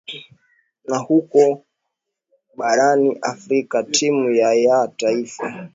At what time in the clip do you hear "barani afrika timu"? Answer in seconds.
2.55-4.31